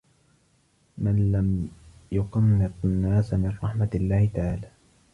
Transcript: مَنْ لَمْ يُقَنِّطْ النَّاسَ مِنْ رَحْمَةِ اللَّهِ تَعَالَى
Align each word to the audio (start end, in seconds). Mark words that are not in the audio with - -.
مَنْ 0.97 1.31
لَمْ 1.31 1.69
يُقَنِّطْ 2.11 2.73
النَّاسَ 2.85 3.33
مِنْ 3.33 3.49
رَحْمَةِ 3.63 3.89
اللَّهِ 3.95 4.25
تَعَالَى 4.33 4.71